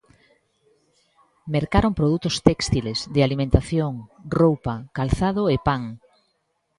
Mercaron 1.55 1.97
produtos 1.99 2.35
téxtiles, 2.47 2.99
de 3.13 3.19
alimentación, 3.27 3.93
roupa, 4.39 4.73
calzado 4.97 5.41
e 5.55 5.57
pan. 5.67 5.83